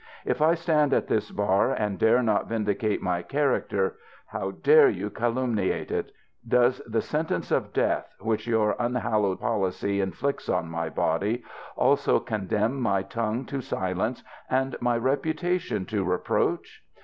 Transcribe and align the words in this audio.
If 0.25 0.41
I 0.41 0.55
stand 0.55 0.93
at 0.95 1.05
this 1.07 1.29
bar 1.29 1.71
and 1.71 1.99
dare 1.99 2.23
not 2.23 2.49
vindi 2.49 2.73
cate 2.73 3.03
my 3.03 3.21
character, 3.21 3.97
how 4.25 4.49
dare 4.49 4.89
you 4.89 5.11
calumniate 5.11 5.91
it 5.91 6.05
1 6.05 6.11
Does 6.47 6.81
the 6.87 7.03
sen 7.03 7.25
tence 7.25 7.51
of 7.51 7.71
death 7.71 8.11
which 8.19 8.47
your 8.47 8.75
unhallowed 8.79 9.39
policy 9.39 10.01
inflicts 10.01 10.49
on 10.49 10.71
my 10.71 10.89
body, 10.89 11.43
also 11.75 12.19
condemn 12.19 12.81
my 12.81 13.03
tongue 13.03 13.45
to 13.45 13.61
silence 13.61 14.23
and 14.49 14.75
my 14.81 14.97
reputation 14.97 15.85
to 15.85 15.97
re 15.97 15.99
OF 15.99 16.05
MR. 16.07 16.07
EMMET. 16.07 16.25
367 16.25 16.33
proach 16.33 16.67